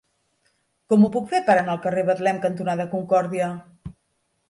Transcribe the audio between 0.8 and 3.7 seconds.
Com ho puc fer per anar al carrer Betlem cantonada Concòrdia?